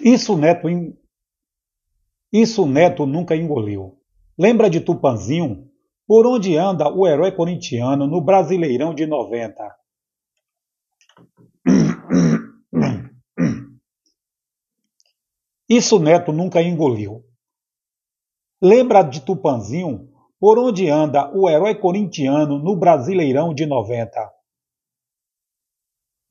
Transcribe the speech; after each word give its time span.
Isso 0.00 0.36
Neto, 0.36 0.68
isso 2.34 2.66
Neto 2.66 3.06
nunca 3.06 3.36
engoliu. 3.36 3.96
Lembra 4.36 4.68
de 4.68 4.80
Tupanzinho? 4.80 5.70
Por 6.04 6.26
onde 6.26 6.56
anda 6.56 6.92
o 6.92 7.06
herói 7.06 7.30
corintiano 7.30 8.08
no 8.08 8.20
Brasileirão 8.20 8.92
de 8.92 9.06
90? 9.06 9.72
Isso 15.68 16.00
Neto 16.00 16.32
nunca 16.32 16.60
engoliu. 16.60 17.24
Lembra 18.60 19.02
de 19.02 19.20
Tupanzinho? 19.20 20.10
Por 20.40 20.58
onde 20.58 20.90
anda 20.90 21.32
o 21.32 21.48
herói 21.48 21.76
corintiano 21.76 22.58
no 22.58 22.74
Brasileirão 22.76 23.54
de 23.54 23.64
90? 23.64 24.28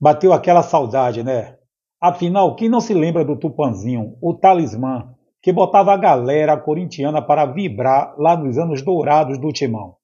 Bateu 0.02 0.34
aquela 0.34 0.62
saudade, 0.62 1.24
né? 1.24 1.58
Afinal, 2.00 2.58
quem 2.58 2.68
não 2.68 2.82
se 2.82 2.94
lembra 2.94 3.24
do 3.24 3.40
Tupanzinho, 3.40 4.18
o 4.22 4.34
talismã, 4.34 5.13
que 5.44 5.52
botava 5.52 5.92
a 5.94 5.98
galera 5.98 6.58
corintiana 6.58 7.22
para 7.22 7.46
vibrar 7.46 8.16
lá 8.18 8.38
nos 8.38 8.58
anos 8.58 8.82
dourados 8.82 9.38
do 9.38 9.52
Timão? 9.52 9.98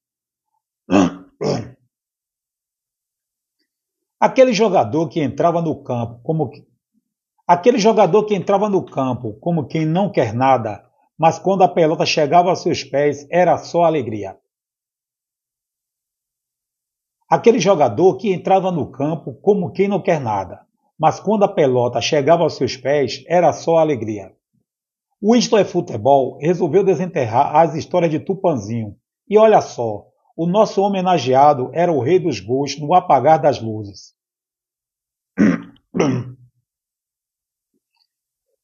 Aquele 4.20 4.52
jogador 4.52 5.08
que 5.08 5.22
entrava 5.22 5.62
no 5.62 5.82
campo 5.82 6.20
como 6.24 6.50
que... 6.50 6.68
aquele 7.48 7.80
jogador 7.80 8.26
que 8.26 8.36
entrava 8.36 8.68
no 8.68 8.86
campo 8.86 9.32
como 9.40 9.66
quem 9.66 9.86
não 9.86 10.12
quer 10.12 10.34
nada, 10.34 10.84
mas 11.18 11.40
quando 11.40 11.64
a 11.64 11.70
pelota 11.70 12.06
chegava 12.06 12.50
aos 12.50 12.62
seus 12.62 12.84
pés 12.84 13.26
era 13.32 13.58
só 13.58 13.84
alegria. 13.84 14.38
Aquele 17.30 17.60
jogador 17.60 18.18
que 18.18 18.34
entrava 18.34 18.74
no 18.74 18.92
campo 18.92 19.34
como 19.36 19.72
quem 19.72 19.88
não 19.88 20.02
quer 20.02 20.20
nada, 20.20 20.68
mas 21.00 21.18
quando 21.18 21.44
a 21.44 21.48
pelota 21.48 22.02
chegava 22.02 22.44
aos 22.44 22.56
seus 22.56 22.76
pés, 22.76 23.24
era 23.26 23.54
só 23.54 23.78
alegria. 23.78 24.38
O 25.22 25.36
Isto 25.36 25.58
é 25.58 25.66
Futebol 25.66 26.38
resolveu 26.40 26.84
desenterrar 26.84 27.56
as 27.56 27.76
histórias 27.76 28.10
de 28.10 28.20
Tupanzinho. 28.20 28.96
E 29.28 29.38
olha 29.38 29.60
só, 29.60 30.08
o 30.36 30.48
nosso 30.48 30.82
homenageado 30.82 31.70
era 31.74 31.92
o 31.92 32.00
rei 32.00 32.20
dos 32.20 32.40
gols 32.40 32.80
no 32.80 32.94
apagar 32.94 33.42
das 33.42 33.62
luzes. 33.62 34.16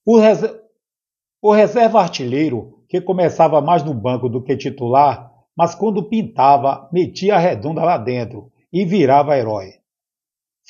O, 0.08 0.20
res... 0.20 0.40
o 1.42 1.52
reserva 1.52 2.00
artilheiro, 2.00 2.86
que 2.88 3.02
começava 3.02 3.60
mais 3.60 3.84
no 3.84 3.92
banco 3.92 4.30
do 4.30 4.44
que 4.44 4.56
titular, 4.56 5.32
mas 5.58 5.74
quando 5.74 6.08
pintava, 6.08 6.88
metia 6.94 7.34
a 7.34 7.40
redonda 7.40 7.84
lá 7.84 7.98
dentro 7.98 8.52
e 8.72 8.86
virava 8.86 9.36
herói. 9.36 9.80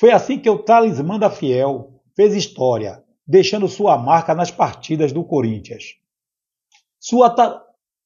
Foi 0.00 0.10
assim 0.10 0.38
que 0.38 0.48
o 0.48 0.62
talismã 0.62 1.18
da 1.18 1.28
Fiel 1.28 2.00
fez 2.16 2.34
história, 2.34 3.04
deixando 3.26 3.68
sua 3.68 3.98
marca 3.98 4.34
nas 4.34 4.50
partidas 4.50 5.12
do 5.12 5.24
Corinthians. 5.24 5.96
Sua, 6.98 7.34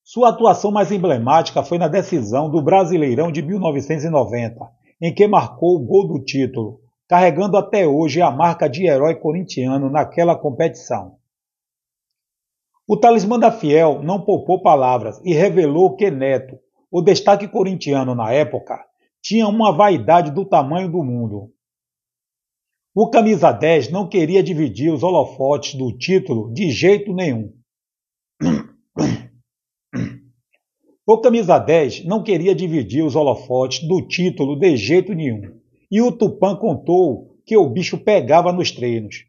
sua 0.03 0.31
atuação 0.31 0.71
mais 0.71 0.91
emblemática 0.91 1.63
foi 1.63 1.79
na 1.79 1.89
decisão 1.89 2.51
do 2.51 2.63
Brasileirão 2.63 3.31
de 3.31 3.43
1990, 3.43 4.61
em 5.01 5.15
que 5.15 5.27
marcou 5.27 5.77
o 5.77 5.85
gol 5.85 6.09
do 6.09 6.25
título, 6.25 6.81
carregando 7.09 7.57
até 7.57 7.87
hoje 7.87 8.23
a 8.23 8.31
marca 8.31 8.69
de 8.69 8.87
herói 8.87 9.15
corintiano 9.17 9.91
naquela 9.91 10.37
competição. 10.37 11.17
O 12.87 12.97
talismã 12.97 13.39
da 13.39 13.53
Fiel 13.53 14.03
não 14.03 14.21
poupou 14.21 14.63
palavras 14.63 15.21
e 15.25 15.33
revelou 15.33 15.95
que 15.95 16.11
Neto, 16.11 16.59
o 16.91 17.01
destaque 17.01 17.47
corintiano 17.47 18.15
na 18.15 18.33
época, 18.33 18.85
tinha 19.23 19.47
uma 19.47 19.73
vaidade 19.73 20.31
do 20.31 20.45
tamanho 20.45 20.91
do 20.91 21.05
mundo. 21.05 21.53
O 22.93 23.09
camisa 23.09 23.53
10 23.53 23.93
não 23.93 24.09
queria 24.09 24.43
dividir 24.43 24.93
os 24.93 25.05
holofotes 25.05 25.77
do 25.77 25.97
título 25.97 26.53
de 26.53 26.73
jeito 26.73 27.13
nenhum. 27.15 27.53
O 31.07 31.21
camisa 31.21 31.57
10 31.57 32.05
não 32.05 32.21
queria 32.21 32.53
dividir 32.53 33.05
os 33.05 33.15
holofotes 33.15 33.87
do 33.87 34.03
título 34.09 34.59
de 34.59 34.77
jeito 34.77 35.15
nenhum. 35.15 35.61
E 35.89 36.03
o 36.03 36.11
Tupã 36.11 36.57
contou 36.57 37.37
que 37.47 37.57
o 37.57 37.71
bicho 37.71 37.97
pegava 37.97 38.53
nos 38.53 38.73
treinos. 38.73 39.25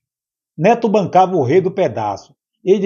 Neto 0.58 0.90
bancava 0.90 1.36
o 1.36 1.44
rei 1.44 1.62
do 1.62 1.70
pedaço. 1.72 2.36
E. 2.66 2.80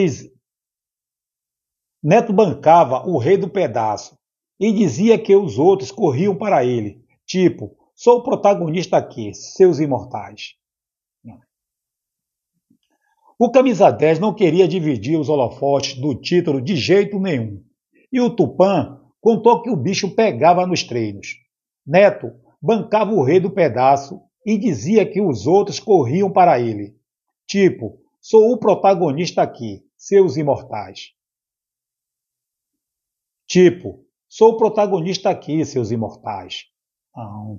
Neto 2.04 2.34
bancava 2.34 3.08
o 3.08 3.18
rei 3.18 3.38
do 3.38 3.50
pedaço 3.50 4.18
e 4.60 4.74
dizia 4.74 5.18
que 5.18 5.38
os 5.38 5.58
outros 5.58 5.90
corriam 5.90 6.36
para 6.36 6.66
ele, 6.66 7.02
tipo, 7.26 7.76
sou 7.96 8.20
o 8.20 8.24
protagonista 8.24 8.98
aqui, 8.98 9.34
seus 9.34 9.80
imortais. 9.80 10.56
O 13.38 13.52
camisa 13.52 13.92
10 13.92 14.20
não 14.20 14.34
queria 14.34 14.68
dividir 14.68 15.20
os 15.20 15.28
holofotes 15.28 16.00
do 16.00 16.16
título 16.16 16.62
de 16.62 16.76
jeito 16.76 17.20
nenhum. 17.20 17.62
E 18.12 18.22
o 18.22 18.34
Tupã 18.34 19.02
contou 19.20 19.62
que 19.62 19.70
o 19.70 19.76
bicho 19.76 20.16
pegava 20.16 20.66
nos 20.66 20.84
treinos. 20.84 21.36
Neto 21.86 22.32
bancava 22.62 23.12
o 23.12 23.24
rei 23.24 23.40
do 23.40 23.52
pedaço 23.52 24.22
e 24.46 24.58
dizia 24.58 25.06
que 25.06 25.22
os 25.22 25.46
outros 25.46 25.80
corriam 25.80 26.32
para 26.32 26.60
ele. 26.60 26.96
Tipo, 27.46 28.00
sou 28.22 28.54
o 28.54 28.58
protagonista 28.58 29.42
aqui, 29.42 29.84
seus 29.98 30.38
imortais. 30.38 31.14
Tipo, 33.46 34.06
sou 34.30 34.54
o 34.54 34.58
protagonista 34.58 35.30
aqui, 35.30 35.66
seus 35.66 35.92
imortais. 35.92 36.68
Ah. 37.14 37.56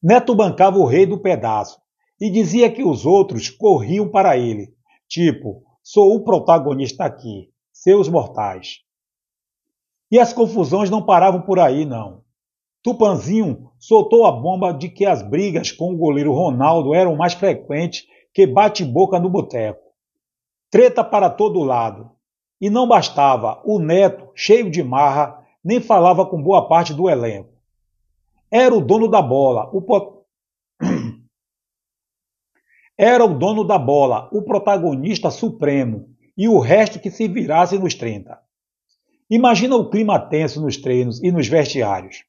Neto 0.00 0.36
bancava 0.36 0.78
o 0.78 0.86
rei 0.86 1.04
do 1.04 1.20
pedaço 1.20 1.80
e 2.20 2.30
dizia 2.30 2.70
que 2.70 2.82
os 2.82 3.06
outros 3.06 3.48
corriam 3.48 4.08
para 4.08 4.36
ele, 4.36 4.74
tipo, 5.08 5.62
sou 5.82 6.14
o 6.14 6.24
protagonista 6.24 7.04
aqui, 7.04 7.50
seus 7.72 8.08
mortais. 8.08 8.80
E 10.10 10.18
as 10.18 10.32
confusões 10.32 10.90
não 10.90 11.02
paravam 11.02 11.42
por 11.42 11.58
aí, 11.58 11.84
não. 11.84 12.22
Tupanzinho 12.82 13.70
soltou 13.78 14.24
a 14.24 14.32
bomba 14.32 14.72
de 14.72 14.88
que 14.88 15.04
as 15.04 15.22
brigas 15.22 15.70
com 15.70 15.92
o 15.92 15.96
goleiro 15.96 16.32
Ronaldo 16.32 16.94
eram 16.94 17.16
mais 17.16 17.34
frequentes 17.34 18.06
que 18.32 18.46
bate-boca 18.46 19.18
no 19.18 19.28
boteco. 19.28 19.82
Treta 20.70 21.04
para 21.04 21.28
todo 21.28 21.62
lado. 21.62 22.10
E 22.60 22.68
não 22.68 22.88
bastava, 22.88 23.60
o 23.64 23.78
neto, 23.78 24.28
cheio 24.34 24.70
de 24.70 24.82
marra, 24.82 25.44
nem 25.62 25.80
falava 25.80 26.26
com 26.26 26.42
boa 26.42 26.66
parte 26.66 26.92
do 26.92 27.08
elenco. 27.08 27.52
Era 28.50 28.74
o 28.74 28.80
dono 28.80 29.08
da 29.08 29.22
bola, 29.22 29.70
o, 29.72 29.82
era 32.98 33.24
o 33.24 33.38
dono 33.38 33.62
da 33.62 33.78
bola, 33.78 34.28
o 34.32 34.42
protagonista 34.42 35.30
supremo, 35.30 36.08
e 36.36 36.48
o 36.48 36.58
resto 36.58 36.98
que 36.98 37.12
se 37.12 37.28
virasse 37.28 37.78
nos 37.78 37.94
30. 37.94 38.36
Imagina 39.30 39.76
o 39.76 39.88
clima 39.88 40.18
tenso 40.18 40.60
nos 40.60 40.76
treinos 40.76 41.22
e 41.22 41.30
nos 41.30 41.46
vestiários. 41.46 42.24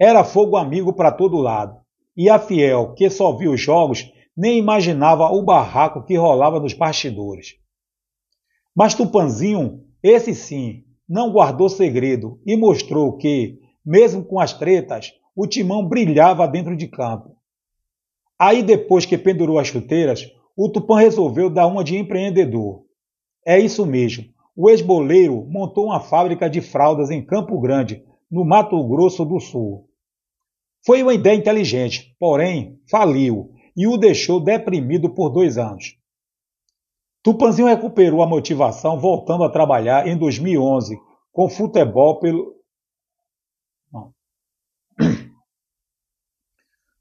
Era 0.00 0.24
fogo 0.24 0.56
amigo 0.56 0.94
para 0.94 1.12
todo 1.12 1.36
lado, 1.36 1.78
e 2.16 2.30
a 2.30 2.38
Fiel, 2.38 2.94
que 2.94 3.10
só 3.10 3.36
viu 3.36 3.52
os 3.52 3.60
jogos, 3.60 4.10
nem 4.34 4.58
imaginava 4.58 5.30
o 5.30 5.42
barraco 5.42 6.02
que 6.04 6.16
rolava 6.16 6.58
nos 6.58 6.72
bastidores. 6.72 7.56
Mas 8.74 8.94
Tupanzinho, 8.94 9.84
esse 10.02 10.34
sim, 10.34 10.84
não 11.06 11.30
guardou 11.30 11.68
segredo 11.68 12.40
e 12.46 12.56
mostrou 12.56 13.16
que, 13.18 13.58
mesmo 13.84 14.24
com 14.24 14.40
as 14.40 14.54
tretas, 14.54 15.12
o 15.34 15.46
timão 15.46 15.86
brilhava 15.86 16.48
dentro 16.48 16.74
de 16.74 16.88
campo. 16.88 17.35
Aí, 18.38 18.62
depois 18.62 19.06
que 19.06 19.16
pendurou 19.16 19.58
as 19.58 19.68
chuteiras, 19.68 20.30
o 20.56 20.68
Tupã 20.68 20.98
resolveu 20.98 21.50
dar 21.50 21.66
uma 21.66 21.84
de 21.84 21.96
empreendedor. 21.96 22.84
É 23.46 23.58
isso 23.58 23.84
mesmo. 23.86 24.24
O 24.56 24.70
ex-boleiro 24.70 25.46
montou 25.48 25.86
uma 25.86 26.00
fábrica 26.00 26.48
de 26.48 26.60
fraldas 26.60 27.10
em 27.10 27.24
Campo 27.24 27.60
Grande, 27.60 28.02
no 28.30 28.44
Mato 28.44 28.82
Grosso 28.88 29.24
do 29.24 29.38
Sul. 29.38 29.88
Foi 30.84 31.02
uma 31.02 31.14
ideia 31.14 31.36
inteligente, 31.36 32.14
porém 32.18 32.80
faliu 32.90 33.52
e 33.76 33.86
o 33.86 33.96
deixou 33.96 34.40
deprimido 34.40 35.10
por 35.10 35.28
dois 35.28 35.58
anos. 35.58 35.96
Tupanzinho 37.22 37.68
recuperou 37.68 38.22
a 38.22 38.26
motivação 38.26 38.98
voltando 38.98 39.44
a 39.44 39.50
trabalhar 39.50 40.06
em 40.06 40.16
2011 40.16 40.98
com 41.32 41.50
futebol 41.50 42.18
pelo, 42.18 42.55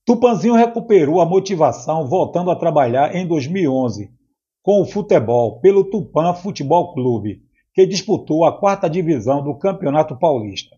Tupanzinho 0.05 0.53
recuperou 0.53 1.19
a 1.19 1.25
motivação 1.25 2.07
voltando 2.07 2.51
a 2.51 2.55
trabalhar 2.55 3.15
em 3.15 3.25
2011 3.25 4.13
com 4.61 4.79
o 4.79 4.85
futebol 4.85 5.59
pelo 5.59 5.83
Tupã 5.83 6.31
Futebol 6.31 6.93
Clube, 6.93 7.41
que 7.73 7.87
disputou 7.87 8.45
a 8.45 8.55
quarta 8.55 8.87
divisão 8.87 9.43
do 9.43 9.57
Campeonato 9.57 10.15
Paulista. 10.15 10.75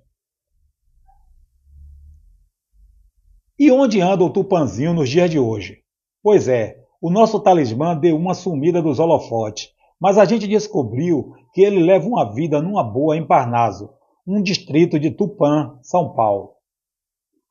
E 3.60 3.70
onde 3.70 4.00
anda 4.00 4.24
o 4.24 4.30
Tupanzinho 4.30 4.94
nos 4.94 5.10
dias 5.10 5.30
de 5.30 5.38
hoje? 5.38 5.80
Pois 6.24 6.48
é, 6.48 6.78
o 7.02 7.10
nosso 7.10 7.38
talismã 7.40 7.98
deu 7.98 8.16
uma 8.16 8.34
sumida 8.34 8.82
dos 8.82 8.98
holofotes, 8.98 9.72
mas 10.00 10.18
a 10.18 10.24
gente 10.24 10.48
descobriu 10.48 11.34
que 11.54 11.62
ele 11.62 11.84
leva 11.84 12.08
uma 12.08 12.34
vida 12.34 12.62
numa 12.62 12.84
boa 12.84 13.18
em 13.18 13.28
Parnaso, 13.28 13.90
um 14.26 14.42
distrito 14.42 14.98
de 14.98 15.12
Tupã, 15.12 15.78
São 15.82 16.14
Paulo. 16.14 16.57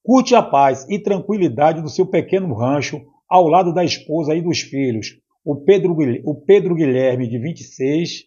Curte 0.07 0.37
a 0.37 0.43
paz 0.43 0.87
e 0.89 1.01
tranquilidade 1.01 1.83
do 1.83 1.89
seu 1.89 2.07
pequeno 2.07 2.55
rancho 2.55 3.05
ao 3.29 3.49
lado 3.49 3.75
da 3.75 3.85
esposa 3.85 4.37
e 4.37 4.41
dos 4.41 4.61
filhos, 4.61 5.19
o 5.45 5.57
Pedro, 5.57 5.97
o 6.25 6.33
Pedro 6.33 6.77
Guilherme, 6.77 7.27
de 7.27 7.37
26, 7.37 8.23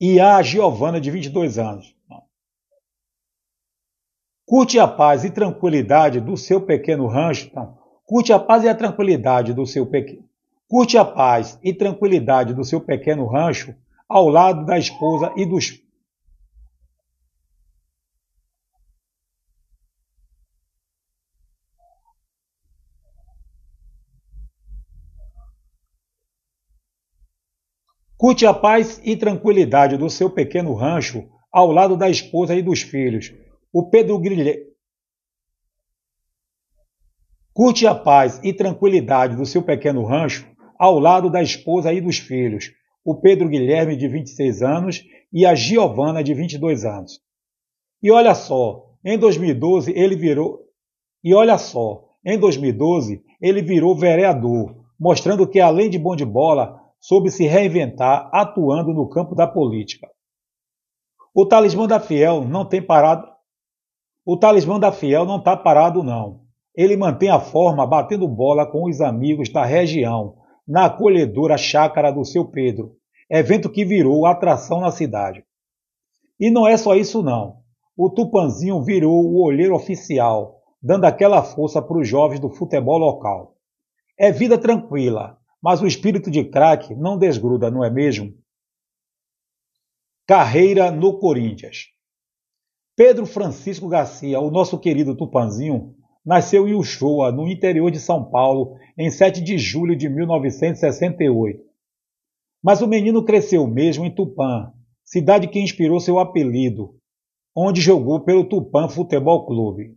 e 0.00 0.20
a 0.20 0.40
Giovana, 0.42 1.00
de 1.00 1.10
22 1.10 1.58
anos. 1.58 1.92
Curte 4.46 4.78
a 4.78 4.86
paz 4.86 5.24
e 5.24 5.30
tranquilidade 5.32 6.20
do 6.20 6.36
seu 6.36 6.60
pequeno 6.60 7.08
rancho. 7.08 7.50
Curte 8.04 8.32
a 8.32 8.38
paz 8.38 8.62
e 8.62 8.68
a 8.68 8.74
tranquilidade 8.74 9.52
do 9.52 9.66
seu 9.66 9.84
pequeno. 9.84 10.24
Curte 10.68 10.96
a 10.96 11.04
paz 11.04 11.58
e 11.64 11.74
tranquilidade 11.74 12.54
do 12.54 12.62
seu 12.62 12.80
pequeno 12.80 13.26
rancho 13.26 13.74
ao 14.08 14.28
lado 14.28 14.64
da 14.64 14.78
esposa 14.78 15.32
e 15.36 15.44
dos 15.44 15.81
Curte 28.22 28.46
a 28.46 28.54
paz 28.54 29.00
e 29.02 29.16
tranquilidade 29.16 29.96
do 29.96 30.08
seu 30.08 30.30
pequeno 30.30 30.74
rancho 30.74 31.28
ao 31.50 31.72
lado 31.72 31.96
da 31.96 32.08
esposa 32.08 32.54
e 32.54 32.62
dos 32.62 32.80
filhos. 32.80 33.34
O 33.72 33.90
Pedro 33.90 34.16
Guilherme. 34.16 34.62
Curte 37.52 37.84
a 37.84 37.96
paz 37.96 38.38
e 38.44 38.52
tranquilidade 38.52 39.34
do 39.34 39.44
seu 39.44 39.60
pequeno 39.60 40.04
rancho 40.04 40.46
ao 40.78 41.00
lado 41.00 41.28
da 41.28 41.42
esposa 41.42 41.92
e 41.92 42.00
dos 42.00 42.18
filhos. 42.18 42.70
O 43.04 43.16
Pedro 43.20 43.48
Guilherme, 43.48 43.96
de 43.96 44.06
26 44.06 44.62
anos, 44.62 45.02
e 45.32 45.44
a 45.44 45.56
Giovana, 45.56 46.22
de 46.22 46.32
22 46.32 46.84
anos. 46.84 47.18
E 48.00 48.08
olha 48.12 48.36
só, 48.36 48.84
em 49.04 49.18
2012 49.18 49.92
ele 49.98 50.14
virou. 50.14 50.60
E 51.24 51.34
olha 51.34 51.58
só, 51.58 52.04
em 52.24 52.38
2012 52.38 53.20
ele 53.40 53.62
virou 53.62 53.96
vereador, 53.96 54.76
mostrando 54.96 55.44
que 55.44 55.58
além 55.58 55.90
de 55.90 55.98
bom 55.98 56.14
de 56.14 56.24
bola, 56.24 56.81
soube 57.02 57.32
se 57.32 57.44
reinventar 57.48 58.30
atuando 58.32 58.94
no 58.94 59.08
campo 59.08 59.34
da 59.34 59.44
política. 59.44 60.08
O 61.34 61.44
talismã 61.44 61.88
da 61.88 61.98
Fiel 61.98 62.44
não 62.44 62.64
tem 62.64 62.80
parado. 62.80 63.26
O 64.24 64.36
talismã 64.36 64.78
da 64.78 64.92
Fiel 64.92 65.24
não 65.24 65.38
está 65.38 65.56
parado, 65.56 66.04
não. 66.04 66.42
Ele 66.76 66.96
mantém 66.96 67.28
a 67.28 67.40
forma 67.40 67.84
batendo 67.84 68.28
bola 68.28 68.64
com 68.64 68.88
os 68.88 69.00
amigos 69.00 69.48
da 69.48 69.64
região, 69.64 70.36
na 70.66 70.86
acolhedora 70.86 71.58
chácara 71.58 72.12
do 72.12 72.24
seu 72.24 72.44
Pedro, 72.44 72.92
evento 73.28 73.68
que 73.68 73.84
virou 73.84 74.24
atração 74.24 74.80
na 74.80 74.92
cidade. 74.92 75.44
E 76.38 76.50
não 76.50 76.68
é 76.68 76.76
só 76.76 76.94
isso, 76.94 77.20
não. 77.20 77.56
O 77.96 78.10
Tupanzinho 78.10 78.80
virou 78.80 79.24
o 79.24 79.42
olheiro 79.42 79.74
oficial, 79.74 80.60
dando 80.80 81.04
aquela 81.04 81.42
força 81.42 81.82
para 81.82 81.98
os 81.98 82.06
jovens 82.06 82.38
do 82.38 82.48
futebol 82.48 82.96
local. 82.96 83.56
É 84.16 84.30
vida 84.30 84.56
tranquila, 84.56 85.36
mas 85.62 85.80
o 85.80 85.86
espírito 85.86 86.30
de 86.30 86.44
craque 86.44 86.94
não 86.94 87.16
desgruda, 87.16 87.70
não 87.70 87.84
é 87.84 87.90
mesmo? 87.90 88.34
Carreira 90.26 90.90
no 90.90 91.18
Corinthians. 91.18 91.86
Pedro 92.96 93.24
Francisco 93.24 93.88
Garcia, 93.88 94.40
o 94.40 94.50
nosso 94.50 94.78
querido 94.78 95.16
Tupanzinho, 95.16 95.94
nasceu 96.24 96.68
em 96.68 96.74
Uchoa, 96.74 97.32
no 97.32 97.48
interior 97.48 97.90
de 97.90 98.00
São 98.00 98.28
Paulo, 98.28 98.76
em 98.98 99.10
7 99.10 99.40
de 99.40 99.56
julho 99.56 99.96
de 99.96 100.08
1968. 100.08 101.62
Mas 102.62 102.80
o 102.80 102.86
menino 102.86 103.24
cresceu 103.24 103.66
mesmo 103.66 104.04
em 104.04 104.14
Tupã, 104.14 104.72
cidade 105.04 105.48
que 105.48 105.60
inspirou 105.60 106.00
seu 106.00 106.18
apelido, 106.18 106.96
onde 107.56 107.80
jogou 107.80 108.20
pelo 108.20 108.48
Tupã 108.48 108.88
Futebol 108.88 109.46
Clube. 109.46 109.96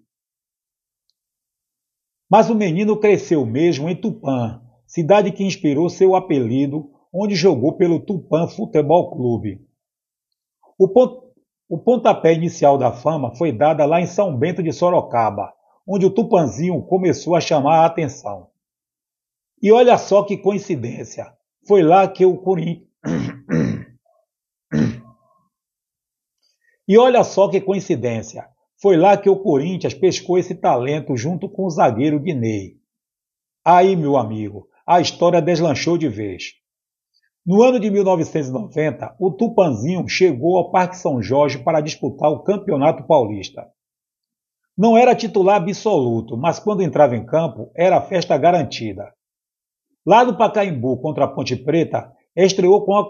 Mas 2.30 2.50
o 2.50 2.56
menino 2.56 3.00
cresceu 3.00 3.46
mesmo 3.46 3.88
em 3.88 3.96
Tupã, 3.96 4.65
cidade 4.96 5.30
que 5.34 5.44
inspirou 5.44 5.90
seu 5.90 6.16
apelido, 6.16 6.90
onde 7.14 7.36
jogou 7.36 7.74
pelo 7.74 8.00
Tupã 8.00 8.48
Futebol 8.48 9.12
Clube. 9.12 9.60
O, 10.80 10.88
pont 10.88 11.22
o 11.68 11.78
pontapé 11.78 12.34
inicial 12.34 12.78
da 12.78 12.94
fama 12.94 13.36
foi 13.36 13.52
dada 13.52 13.86
lá 13.86 14.00
em 14.00 14.06
São 14.06 14.38
Bento 14.38 14.64
de 14.64 14.72
Sorocaba, 14.72 15.52
onde 15.86 16.06
o 16.06 16.10
Tupanzinho 16.10 16.82
começou 16.84 17.36
a 17.36 17.42
chamar 17.42 17.80
a 17.80 17.86
atenção. 17.88 18.48
E 19.62 19.70
olha 19.70 19.98
só 19.98 20.24
que 20.24 20.38
coincidência, 20.38 21.34
foi 21.68 21.84
lá 21.84 22.08
que 22.08 22.26
o 22.26 22.38
Corinthians. 22.38 22.88
e 26.88 26.98
olha 26.98 27.22
só 27.26 27.50
que 27.50 27.60
coincidência, 27.60 28.48
foi 28.82 28.96
lá 28.96 29.18
que 29.18 29.30
o 29.30 29.36
Corinthians 29.36 29.94
pescou 29.94 30.38
esse 30.38 30.56
talento 30.56 31.18
junto 31.18 31.50
com 31.50 31.66
o 31.66 31.70
zagueiro 31.70 32.18
Guinei. 32.18 32.78
Aí, 33.66 33.96
meu 33.98 34.16
amigo, 34.16 34.70
a 34.88 35.02
história 35.02 35.42
deslanchou 35.42 35.98
de 35.98 36.08
vez. 36.08 36.54
No 37.46 37.64
ano 37.64 37.80
de 37.80 37.90
1990, 37.90 39.16
o 39.20 39.32
Tupanzinho 39.32 40.08
chegou 40.08 40.58
ao 40.58 40.72
Parque 40.72 40.98
São 40.98 41.22
Jorge 41.22 41.60
para 41.60 41.82
disputar 41.82 42.32
o 42.32 42.44
Campeonato 42.44 43.06
Paulista. 43.06 43.68
Não 44.78 44.98
era 44.98 45.16
titular 45.16 45.58
absoluto, 45.58 46.38
mas 46.38 46.60
quando 46.60 46.84
entrava 46.84 47.16
em 47.16 47.26
campo, 47.26 47.72
era 47.76 48.02
festa 48.02 48.38
garantida. 48.38 49.14
Lá 50.06 50.24
no 50.24 50.38
Pacaembu 50.38 51.02
contra 51.02 51.26
a 51.26 51.28
Ponte 51.28 51.56
Preta, 51.56 52.12
estreou 52.36 52.86
com 52.86 52.96
a... 52.96 53.06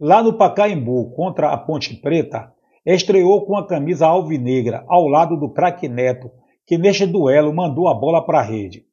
Lá 0.00 0.22
no 0.22 0.38
Pacaembu 0.38 1.12
contra 1.14 1.50
a 1.50 1.58
Ponte 1.58 1.94
Preta, 1.96 2.52
estreou 2.84 3.44
com 3.44 3.56
a 3.56 3.66
camisa 3.66 4.06
alvinegra 4.06 4.84
ao 4.88 5.06
lado 5.06 5.36
do 5.36 5.50
craque 5.50 5.88
Neto, 5.88 6.30
que 6.66 6.78
neste 6.78 7.06
duelo 7.06 7.52
mandou 7.52 7.88
a 7.88 7.94
bola 7.94 8.24
para 8.24 8.40
a 8.40 8.42
rede. 8.42 8.86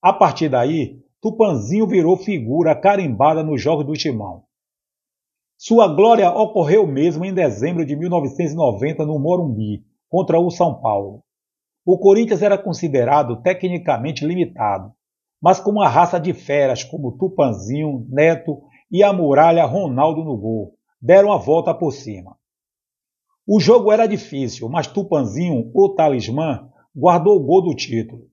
A 0.00 0.12
partir 0.12 0.48
daí, 0.48 1.00
Tupanzinho 1.20 1.86
virou 1.86 2.16
figura 2.16 2.74
carimbada 2.74 3.42
nos 3.42 3.60
Jogos 3.60 3.84
do 3.84 3.94
Timão. 3.94 4.44
Sua 5.56 5.88
glória 5.88 6.30
ocorreu 6.30 6.86
mesmo 6.86 7.24
em 7.24 7.34
dezembro 7.34 7.84
de 7.84 7.96
1990 7.96 9.04
no 9.04 9.18
Morumbi, 9.18 9.84
contra 10.08 10.38
o 10.38 10.48
São 10.48 10.80
Paulo. 10.80 11.24
O 11.84 11.98
Corinthians 11.98 12.42
era 12.42 12.56
considerado 12.56 13.42
tecnicamente 13.42 14.24
limitado, 14.24 14.92
mas 15.42 15.58
com 15.58 15.72
uma 15.72 15.88
raça 15.88 16.20
de 16.20 16.32
feras 16.32 16.84
como 16.84 17.18
Tupanzinho, 17.18 18.06
Neto 18.08 18.62
e 18.88 19.02
a 19.02 19.12
muralha 19.12 19.64
Ronaldo 19.64 20.22
no 20.22 20.36
gol, 20.36 20.74
deram 21.00 21.32
a 21.32 21.36
volta 21.36 21.74
por 21.74 21.92
cima. 21.92 22.36
O 23.44 23.58
jogo 23.58 23.90
era 23.90 24.06
difícil, 24.06 24.68
mas 24.68 24.86
Tupanzinho, 24.86 25.70
o 25.74 25.88
talismã, 25.94 26.70
guardou 26.94 27.36
o 27.36 27.44
gol 27.44 27.62
do 27.62 27.74
título. 27.74 28.28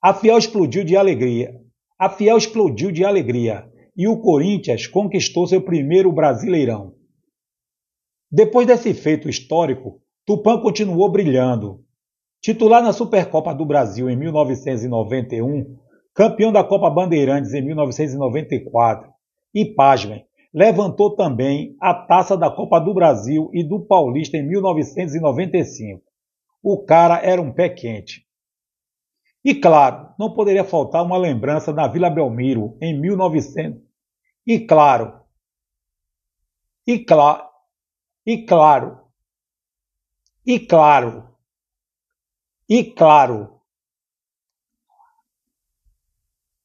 A 0.00 0.14
Fiel 0.14 0.38
explodiu 0.38 0.84
de 0.84 0.96
alegria. 0.96 1.60
A 2.00 2.08
Fiel 2.08 2.38
explodiu 2.38 2.90
de 2.90 3.04
alegria 3.04 3.70
e 3.94 4.08
o 4.08 4.22
Corinthians 4.22 4.86
conquistou 4.86 5.46
seu 5.46 5.60
primeiro 5.60 6.10
Brasileirão. 6.10 6.94
Depois 8.32 8.66
desse 8.66 8.94
feito 8.94 9.28
histórico, 9.28 10.00
Tupã 10.24 10.58
continuou 10.62 11.12
brilhando. 11.12 11.84
Titular 12.40 12.82
na 12.82 12.94
Supercopa 12.94 13.54
do 13.54 13.66
Brasil 13.66 14.08
em 14.08 14.16
1991, 14.16 15.76
campeão 16.14 16.50
da 16.50 16.64
Copa 16.64 16.88
Bandeirantes 16.88 17.52
em 17.52 17.60
1994 17.60 19.12
e, 19.54 19.66
pasmem, 19.66 20.24
levantou 20.54 21.14
também 21.14 21.76
a 21.78 21.92
taça 21.92 22.34
da 22.34 22.50
Copa 22.50 22.80
do 22.80 22.94
Brasil 22.94 23.50
e 23.52 23.62
do 23.62 23.78
Paulista 23.78 24.38
em 24.38 24.48
1995. 24.48 26.00
O 26.62 26.82
cara 26.82 27.20
era 27.22 27.42
um 27.42 27.52
pé 27.52 27.68
quente. 27.68 28.24
E 29.44 29.54
claro, 29.54 30.14
não 30.18 30.34
poderia 30.34 30.64
faltar 30.64 31.02
uma 31.02 31.16
lembrança 31.16 31.72
na 31.72 31.88
Vila 31.88 32.10
Belmiro 32.10 32.76
em 32.80 32.98
1900. 32.98 33.80
E 34.46 34.60
claro, 34.60 35.20
e 36.86 36.98
claro, 36.98 37.48
e 38.26 38.44
claro, 38.44 39.00
e 40.46 40.58
claro, 40.58 41.28
e 42.68 42.84
claro, 42.84 43.60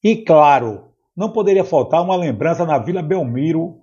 e 0.04 0.18
claro, 0.18 0.94
não 1.16 1.32
poderia 1.32 1.64
faltar 1.64 2.02
uma 2.02 2.16
lembrança 2.16 2.66
na 2.66 2.78
Vila 2.78 3.02
Belmiro 3.02 3.82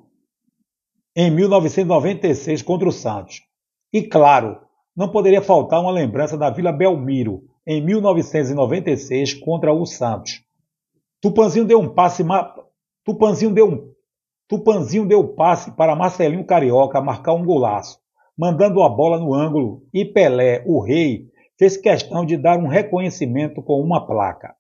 em 1.17 1.31
1996 1.31 2.63
contra 2.63 2.89
o 2.89 2.93
Santos. 2.93 3.43
E 3.93 4.03
claro, 4.03 4.61
não 4.95 5.11
poderia 5.11 5.41
faltar 5.41 5.81
uma 5.81 5.91
lembrança 5.91 6.37
da 6.37 6.51
Vila 6.51 6.73
Belmiro 6.73 7.52
em 7.67 7.85
1996 7.85 9.35
contra 9.35 9.73
o 9.73 9.85
Santos. 9.87 10.43
Tupanzinho 11.21 11.65
deu 11.65 11.81
um 11.81 11.89
passe 11.89 12.25
ma... 12.25 12.55
Tupanzinho 13.05 13.53
deu 13.53 13.69
um 13.69 13.93
Tupanzinho 14.53 15.07
deu 15.07 15.27
passe 15.29 15.75
para 15.75 15.97
Marcelinho 15.97 16.45
Carioca 16.45 17.01
marcar 17.01 17.33
um 17.33 17.43
golaço, 17.43 17.99
mandando 18.37 18.83
a 18.83 18.89
bola 18.91 19.19
no 19.19 19.33
ângulo, 19.33 19.83
e 19.95 20.05
Pelé, 20.05 20.63
o 20.67 20.79
rei, 20.79 21.27
fez 21.59 21.79
questão 21.79 22.23
de 22.23 22.37
dar 22.37 22.59
um 22.59 22.67
reconhecimento 22.67 23.63
com 23.63 23.81
uma 23.81 24.07
placa. 24.07 24.55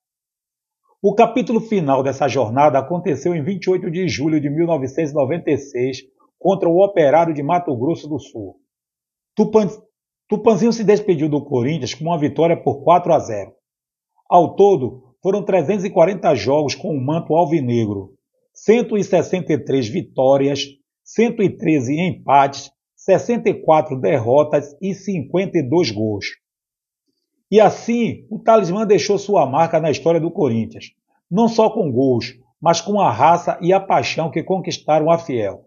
O 1.02 1.14
capítulo 1.14 1.60
final 1.60 2.02
dessa 2.02 2.26
jornada 2.26 2.78
aconteceu 2.78 3.34
em 3.34 3.42
28 3.42 3.90
de 3.90 4.08
julho 4.08 4.40
de 4.40 4.48
1996 4.48 5.98
contra 6.38 6.70
o 6.70 6.82
Operário 6.82 7.34
de 7.34 7.42
Mato 7.42 7.76
Grosso 7.76 8.08
do 8.08 8.18
Sul. 8.18 8.56
Tupanzinho 10.32 10.72
se 10.72 10.82
despediu 10.82 11.28
do 11.28 11.44
Corinthians 11.44 11.92
com 11.92 12.04
uma 12.04 12.18
vitória 12.18 12.56
por 12.56 12.82
4 12.82 13.12
a 13.12 13.18
0. 13.18 13.52
Ao 14.30 14.56
todo, 14.56 15.14
foram 15.22 15.44
340 15.44 16.34
jogos 16.36 16.74
com 16.74 16.88
o 16.88 16.98
manto 16.98 17.34
alvinegro, 17.34 18.14
163 18.54 19.88
vitórias, 19.88 20.64
113 21.04 22.00
empates, 22.00 22.70
64 22.96 24.00
derrotas 24.00 24.74
e 24.80 24.94
52 24.94 25.90
gols. 25.90 26.24
E 27.50 27.60
assim, 27.60 28.26
o 28.30 28.38
talismã 28.38 28.86
deixou 28.86 29.18
sua 29.18 29.44
marca 29.44 29.78
na 29.78 29.90
história 29.90 30.18
do 30.18 30.30
Corinthians, 30.30 30.92
não 31.30 31.46
só 31.46 31.68
com 31.68 31.92
gols, 31.92 32.32
mas 32.58 32.80
com 32.80 32.98
a 32.98 33.10
raça 33.10 33.58
e 33.60 33.70
a 33.70 33.78
paixão 33.78 34.30
que 34.30 34.42
conquistaram 34.42 35.10
a 35.10 35.18
fiel. 35.18 35.66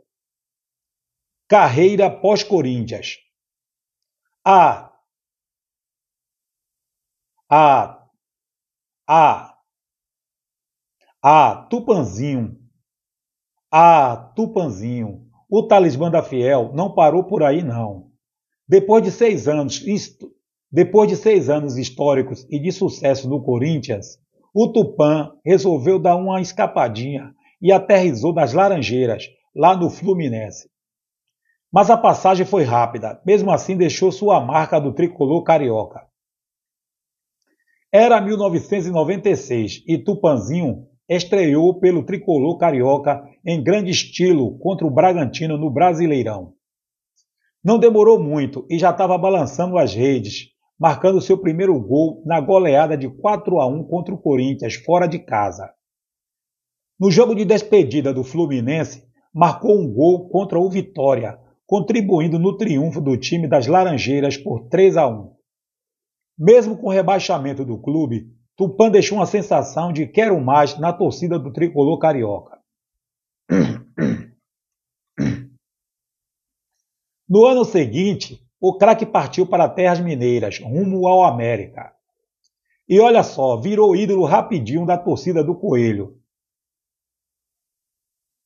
Carreira 1.48 2.10
pós-Corinthians. 2.10 3.25
A. 4.48 4.92
A. 7.50 8.08
A. 9.08 9.58
A. 11.24 11.56
Tupanzinho. 11.68 12.56
Ah, 13.72 14.32
Tupanzinho, 14.36 15.26
o 15.50 15.64
talismã 15.64 16.12
da 16.12 16.22
Fiel 16.22 16.72
não 16.76 16.94
parou 16.94 17.24
por 17.24 17.42
aí 17.42 17.64
não. 17.64 18.12
Depois 18.68 19.04
de 19.04 19.10
seis 19.10 19.48
anos, 19.48 19.84
depois 20.72 21.10
de 21.10 21.16
seis 21.16 21.50
anos 21.50 21.76
históricos 21.76 22.46
e 22.48 22.60
de 22.60 22.72
sucesso 22.72 23.28
no 23.28 23.42
Corinthians, 23.44 24.20
o 24.54 24.72
Tupã 24.72 25.32
resolveu 25.44 25.98
dar 25.98 26.18
uma 26.18 26.40
escapadinha 26.40 27.34
e 27.60 27.72
aterrizou 27.72 28.32
nas 28.32 28.54
Laranjeiras, 28.54 29.24
lá 29.56 29.76
no 29.76 29.90
Fluminense. 29.90 30.70
Mas 31.76 31.90
a 31.90 31.98
passagem 31.98 32.46
foi 32.46 32.64
rápida, 32.64 33.22
mesmo 33.26 33.52
assim 33.52 33.76
deixou 33.76 34.10
sua 34.10 34.40
marca 34.40 34.80
do 34.80 34.94
tricolor 34.94 35.44
carioca. 35.44 36.08
Era 37.92 38.22
1996 38.22 39.84
e 39.86 39.98
Tupanzinho 39.98 40.88
estreou 41.10 41.78
pelo 41.78 42.06
tricolor 42.06 42.58
carioca 42.58 43.22
em 43.46 43.62
grande 43.62 43.92
estilo 43.92 44.58
contra 44.60 44.88
o 44.88 44.90
Bragantino 44.90 45.58
no 45.58 45.70
Brasileirão. 45.70 46.54
Não 47.62 47.78
demorou 47.78 48.24
muito 48.24 48.66
e 48.70 48.80
já 48.80 48.92
estava 48.92 49.18
balançando 49.18 49.78
as 49.78 49.94
redes, 49.94 50.52
marcando 50.80 51.20
seu 51.20 51.38
primeiro 51.38 51.78
gol 51.78 52.24
na 52.26 52.40
goleada 52.40 52.96
de 52.96 53.10
4 53.10 53.60
a 53.60 53.68
1 53.68 53.84
contra 53.84 54.16
o 54.16 54.18
Corinthians 54.18 54.76
fora 54.76 55.08
de 55.08 55.20
casa. 55.20 55.74
No 56.98 57.12
jogo 57.12 57.36
de 57.36 57.44
despedida 57.44 58.14
do 58.14 58.24
Fluminense, 58.24 59.04
marcou 59.34 59.78
um 59.78 59.92
gol 59.92 60.30
contra 60.30 60.58
o 60.58 60.70
Vitória, 60.70 61.44
contribuindo 61.66 62.38
no 62.38 62.58
triunfo 62.58 63.02
do 63.02 63.18
time 63.18 63.48
das 63.48 63.68
Laranjeiras 63.68 64.38
por 64.38 64.68
3 64.68 64.98
a 64.98 65.08
1. 65.08 65.34
Mesmo 66.38 66.78
com 66.78 66.88
o 66.88 66.92
rebaixamento 66.92 67.66
do 67.66 67.78
clube, 67.78 68.28
Tupã 68.56 68.90
deixou 68.90 69.18
uma 69.18 69.26
sensação 69.26 69.92
de 69.92 70.06
quero 70.08 70.40
mais 70.40 70.78
na 70.78 70.94
torcida 70.94 71.38
do 71.40 71.52
tricolor 71.52 71.98
carioca. 71.98 72.60
No 77.28 77.46
ano 77.46 77.66
seguinte, 77.66 78.40
o 78.62 78.78
craque 78.78 79.06
partiu 79.06 79.48
para 79.48 79.68
terras 79.68 80.00
mineiras, 80.00 80.60
rumo 80.60 81.08
ao 81.08 81.24
América. 81.24 81.92
E 82.88 83.00
olha 83.00 83.24
só, 83.24 83.58
virou 83.58 83.96
ídolo 83.96 84.26
rapidinho 84.26 84.86
da 84.86 84.98
torcida 84.98 85.44
do 85.44 85.56
Coelho. 85.56 86.20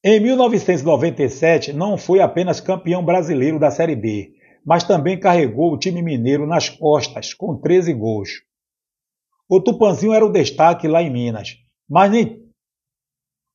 Em 0.02 0.18
1997, 0.18 1.74
não 1.74 1.98
foi 1.98 2.22
apenas 2.22 2.62
campeão 2.62 3.04
brasileiro 3.04 3.60
da 3.60 3.70
Série 3.70 3.98
B, 3.98 4.34
mas 4.66 4.86
também 4.86 5.20
carregou 5.20 5.74
o 5.74 5.78
time 5.78 6.02
mineiro 6.02 6.48
nas 6.48 6.70
costas, 6.70 7.34
com 7.34 7.60
13 7.60 7.94
gols. 7.94 8.30
O 9.50 9.60
Tupanzinho 9.60 10.14
era 10.14 10.26
o 10.26 10.32
destaque 10.32 10.88
lá 10.88 11.02
em 11.02 11.10
Minas, 11.10 11.58
mas 11.90 12.10
nem 12.12 12.50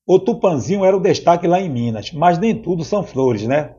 o 0.06 0.18
Tupanzinho 0.18 0.84
era 0.84 0.94
o 0.94 1.00
destaque 1.00 1.46
lá 1.46 1.58
em 1.58 1.70
Minas, 1.70 2.12
mas 2.12 2.38
nem 2.38 2.60
tudo 2.60 2.84
são 2.84 3.02
flores, 3.02 3.46
né? 3.46 3.74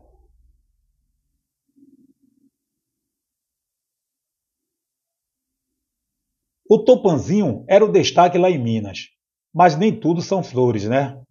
O 6.68 6.82
Tupanzinho 6.84 7.64
era 7.68 7.84
o 7.84 7.92
destaque 7.92 8.36
lá 8.36 8.50
em 8.50 8.58
Minas, 8.58 9.10
mas 9.54 9.78
nem 9.78 9.96
tudo 9.96 10.20
são 10.20 10.42
flores, 10.42 10.88
né? 10.88 11.22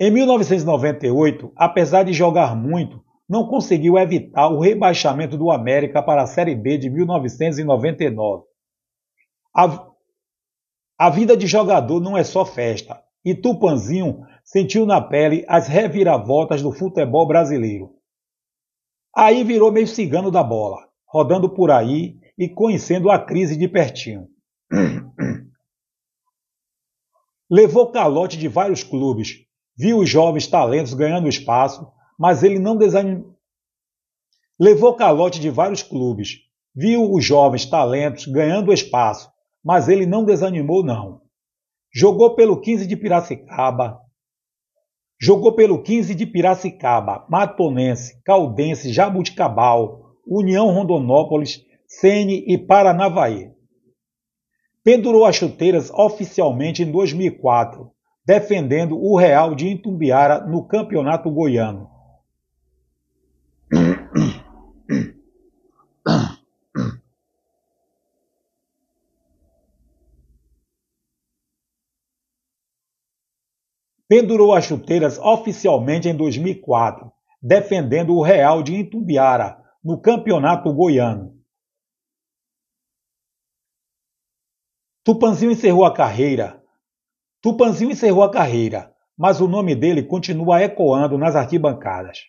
Em 0.00 0.10
1998, 0.10 1.52
apesar 1.56 2.02
de 2.02 2.12
jogar 2.12 2.56
muito, 2.56 3.02
não 3.28 3.46
conseguiu 3.46 3.96
evitar 3.96 4.48
o 4.48 4.60
rebaixamento 4.60 5.38
do 5.38 5.50
América 5.50 6.02
para 6.02 6.22
a 6.22 6.26
Série 6.26 6.54
B 6.54 6.76
de 6.76 6.90
1999. 6.90 8.44
A, 9.56 9.88
a 10.98 11.10
vida 11.10 11.36
de 11.36 11.46
jogador 11.46 12.00
não 12.00 12.18
é 12.18 12.24
só 12.24 12.44
festa, 12.44 13.00
e 13.24 13.34
Tupanzinho 13.34 14.26
sentiu 14.44 14.84
na 14.84 15.00
pele 15.00 15.44
as 15.48 15.68
reviravoltas 15.68 16.60
do 16.60 16.72
futebol 16.72 17.26
brasileiro. 17.26 17.94
Aí 19.16 19.44
virou 19.44 19.70
meio 19.70 19.86
cigano 19.86 20.30
da 20.30 20.42
bola, 20.42 20.88
rodando 21.06 21.48
por 21.48 21.70
aí 21.70 22.18
e 22.36 22.48
conhecendo 22.48 23.10
a 23.10 23.18
crise 23.18 23.56
de 23.56 23.68
pertinho. 23.68 24.26
Levou 27.48 27.92
calote 27.92 28.36
de 28.36 28.48
vários 28.48 28.82
clubes, 28.82 29.44
viu 29.76 29.98
os 29.98 30.08
jovens 30.08 30.46
talentos 30.46 30.94
ganhando 30.94 31.28
espaço, 31.28 31.86
mas 32.18 32.42
ele 32.42 32.58
não 32.58 32.76
desanimou. 32.76 33.34
Levou 34.58 34.94
calote 34.94 35.40
de 35.40 35.50
vários 35.50 35.82
clubes, 35.82 36.38
viu 36.74 37.12
os 37.12 37.24
jovens 37.24 37.66
talentos 37.66 38.26
ganhando 38.26 38.72
espaço, 38.72 39.28
mas 39.64 39.88
ele 39.88 40.06
não 40.06 40.24
desanimou 40.24 40.84
não. 40.84 41.20
Jogou 41.92 42.34
pelo 42.34 42.60
15 42.60 42.86
de 42.86 42.96
Piracicaba, 42.96 44.00
jogou 45.20 45.52
pelo 45.52 45.82
15 45.82 46.14
de 46.14 46.26
Piracicaba, 46.26 47.24
Matonense, 47.28 48.20
Caldense, 48.24 48.92
Jabuticabal, 48.92 50.16
União 50.26 50.70
Rondonópolis, 50.70 51.64
Sene 51.86 52.44
e 52.46 52.58
Paranavaí. 52.58 53.50
Pendurou 54.82 55.24
as 55.24 55.36
chuteiras 55.36 55.90
oficialmente 55.90 56.82
em 56.82 56.90
2004, 56.90 57.90
defendendo 58.24 58.96
o 58.98 59.16
Real 59.16 59.54
de 59.54 59.68
Itumbiara 59.68 60.40
no 60.46 60.66
Campeonato 60.66 61.30
Goiano. 61.30 61.94
pendurou 74.08 74.54
as 74.54 74.64
chuteiras 74.64 75.18
oficialmente 75.18 76.08
em 76.08 76.16
2004, 76.16 77.10
defendendo 77.42 78.14
o 78.14 78.22
Real 78.22 78.62
de 78.62 78.74
Itumbiara 78.74 79.60
no 79.82 80.00
Campeonato 80.00 80.72
Goiano. 80.72 81.34
Tupanzinho 85.04 85.50
encerrou 85.50 85.84
a 85.84 85.92
carreira. 85.92 86.63
Tupanzinho 87.44 87.90
encerrou 87.90 88.22
a 88.22 88.30
carreira, 88.30 88.90
mas 89.14 89.38
o 89.38 89.46
nome 89.46 89.74
dele 89.74 90.02
continua 90.02 90.62
ecoando 90.62 91.18
nas 91.18 91.36
arquibancadas. 91.36 92.20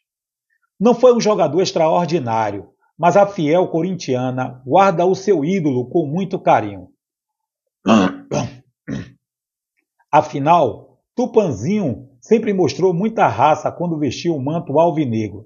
Não 0.77 0.93
foi 0.93 1.15
um 1.15 1.21
jogador 1.21 1.61
extraordinário, 1.61 2.67
mas 2.99 3.15
a 3.15 3.25
fiel 3.25 3.69
corintiana 3.69 4.61
guarda 4.65 5.05
o 5.05 5.15
seu 5.15 5.45
ídolo 5.45 5.87
com 5.87 6.05
muito 6.05 6.37
carinho. 6.37 6.89
Afinal, 10.11 10.99
Tupanzinho 11.15 12.09
sempre 12.19 12.51
mostrou 12.51 12.93
muita 12.93 13.25
raça 13.25 13.71
quando 13.71 13.97
vestiu 13.97 14.35
o 14.35 14.43
manto 14.43 14.77
alvinegro. 14.77 15.45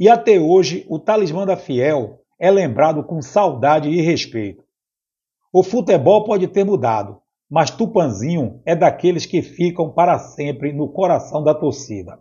E 0.00 0.08
até 0.08 0.40
hoje, 0.40 0.84
o 0.88 0.98
talismã 0.98 1.46
da 1.46 1.56
Fiel 1.56 2.24
é 2.40 2.50
lembrado 2.50 3.04
com 3.04 3.22
saudade 3.22 3.88
e 3.88 4.00
respeito. 4.00 4.64
O 5.52 5.62
futebol 5.62 6.24
pode 6.24 6.48
ter 6.48 6.64
mudado, 6.64 7.20
mas 7.50 7.70
Tupanzinho 7.70 8.60
é 8.64 8.76
daqueles 8.76 9.26
que 9.26 9.42
ficam 9.42 9.90
para 9.90 10.18
sempre 10.18 10.72
no 10.72 10.88
coração 10.88 11.42
da 11.42 11.52
torcida. 11.52 12.16